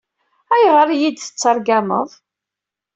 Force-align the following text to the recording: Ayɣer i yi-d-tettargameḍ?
Ayɣer 0.53 0.87
i 0.91 0.95
yi-d-tettargameḍ? 1.01 2.09